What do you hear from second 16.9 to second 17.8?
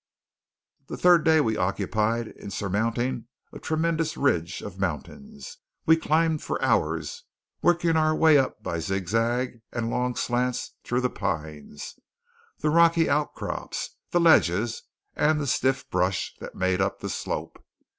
the slope.